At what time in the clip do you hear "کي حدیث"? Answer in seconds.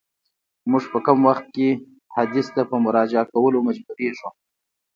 1.55-2.47